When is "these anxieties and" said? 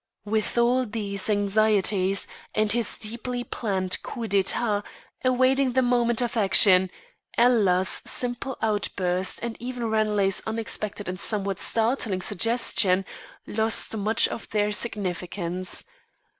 0.87-2.71